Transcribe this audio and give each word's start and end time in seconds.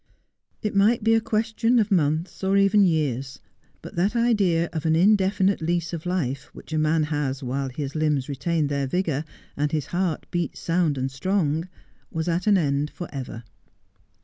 It 0.63 0.75
might 0.75 1.03
be 1.03 1.13
a 1.13 1.21
question 1.21 1.77
of 1.77 1.91
months, 1.91 2.43
or 2.43 2.57
even 2.57 2.83
years; 2.83 3.39
but 3.83 3.95
that 3.97 4.15
idea 4.15 4.67
of 4.73 4.87
an 4.87 4.95
indefinite 4.95 5.61
lease 5.61 5.93
of 5.93 6.07
life 6.07 6.45
which 6.55 6.73
a 6.73 6.79
man 6.79 7.03
has 7.03 7.43
while 7.43 7.69
his 7.69 7.93
limbs 7.93 8.27
retain 8.27 8.65
their 8.65 8.87
vigour, 8.87 9.25
and 9.55 9.71
his 9.71 9.85
heart 9.93 10.25
beats 10.31 10.59
sound 10.59 10.97
and 10.97 11.11
strong, 11.11 11.69
was 12.09 12.27
at 12.27 12.47
an 12.47 12.57
end 12.57 12.89
for 12.89 13.07
ever. 13.13 13.43